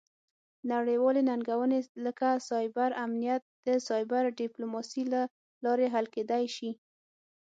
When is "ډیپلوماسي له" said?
4.39-5.21